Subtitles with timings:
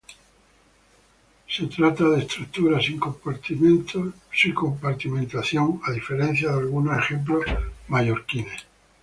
[1.47, 2.99] Se trata de estructuras sin
[4.55, 7.45] compartimentación, a diferencia de algunos ejemplos
[7.87, 8.65] mallorquines.